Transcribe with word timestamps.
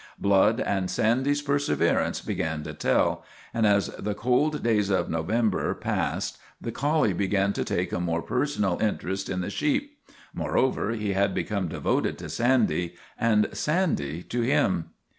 Blood 0.17 0.59
and 0.59 0.89
Sandy's 0.89 1.43
perseverance 1.43 2.21
began 2.21 2.63
to 2.63 2.73
tell, 2.73 3.23
and 3.53 3.67
as 3.67 3.89
the 3.89 4.15
cold 4.15 4.63
days 4.63 4.89
of 4.89 5.11
November 5.11 5.75
passed 5.75 6.39
the 6.59 6.71
collie 6.71 7.13
began 7.13 7.53
to 7.53 7.63
take 7.63 7.91
a 7.93 7.99
more 7.99 8.23
personal 8.23 8.81
interest 8.81 9.29
in 9.29 9.41
the 9.41 9.51
sheep. 9.51 9.99
Moreover, 10.33 10.89
he 10.93 11.13
had 11.13 11.35
become 11.35 11.67
devoted 11.67 12.17
to 12.17 12.29
Sandy, 12.29 12.95
and 13.19 13.47
Sandy 13.53 14.23
to 14.23 14.41
him. 14.41 14.89